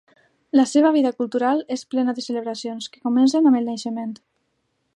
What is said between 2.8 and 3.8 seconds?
que comencen amb el